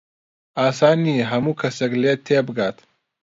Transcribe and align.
ئاسان 0.59 0.97
نییە 1.05 1.25
هەموو 1.31 1.59
کەسێک 1.61 1.93
لێت 2.01 2.19
تێبگات. 2.27 2.77